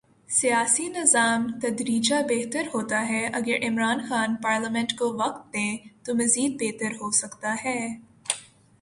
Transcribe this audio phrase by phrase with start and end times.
[0.29, 5.77] سیاسی نظام تدریجا بہتر ہوتا ہے اگر عمران خان پارلیمنٹ کو وقت دیں
[6.03, 7.79] تو مزید بہتر ہو سکتا ہے۔